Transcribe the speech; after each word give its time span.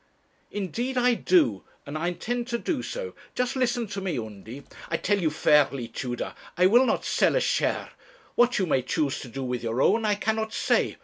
'Indeed 0.51 0.97
I 0.97 1.13
do, 1.13 1.63
and 1.85 1.95
I 1.95 2.07
intend 2.07 2.47
to 2.47 2.57
do 2.57 2.81
so; 2.81 3.13
just 3.35 3.55
listen 3.55 3.85
to 3.89 4.01
me, 4.01 4.17
Undy' 4.17 4.63
'I 4.89 4.97
tell 4.97 5.21
you 5.21 5.29
fairly, 5.29 5.87
Tudor, 5.87 6.33
I 6.57 6.65
will 6.65 6.87
not 6.87 7.05
sell 7.05 7.35
a 7.35 7.39
share; 7.39 7.91
what 8.33 8.57
you 8.57 8.65
may 8.65 8.81
choose 8.81 9.19
to 9.19 9.27
do 9.27 9.43
with 9.43 9.61
your 9.61 9.79
own 9.79 10.03
I 10.05 10.15
cannot 10.15 10.53
say. 10.53 10.97